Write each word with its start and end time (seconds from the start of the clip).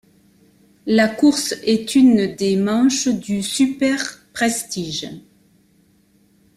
La 0.87 1.07
course 1.07 1.51
est 1.61 1.93
une 1.93 2.33
des 2.35 2.55
manches 2.55 3.07
du 3.07 3.43
Superprestige. 3.43 5.07